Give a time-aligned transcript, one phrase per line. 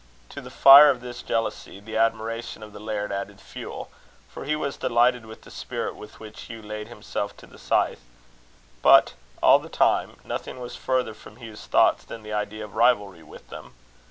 [0.29, 3.91] To the fire of this jealousy, the admiration of the laird added fuel;
[4.27, 8.01] for he was delighted with the spirit with which Hugh laid himself to the scythe.
[8.81, 13.21] But all the time, nothing was further from Hugh's thoughts than the idea of rivalry
[13.21, 13.75] with them.